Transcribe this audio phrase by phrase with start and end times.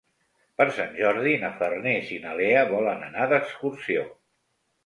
[0.61, 4.09] Per Sant Jordi na Farners i na Lea volen anar d'excursió.